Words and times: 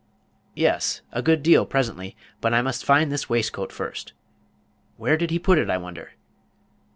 "Yes, 0.55 1.03
a 1.11 1.21
good 1.21 1.43
deal 1.43 1.63
presently; 1.63 2.15
but 2.39 2.55
I 2.55 2.63
must 2.63 2.83
find 2.83 3.11
this 3.11 3.29
waistcoat 3.29 3.71
first. 3.71 4.13
Where 4.97 5.15
did 5.15 5.29
he 5.29 5.37
put 5.37 5.59
it, 5.59 5.69
I 5.69 5.77
wonder? 5.77 6.13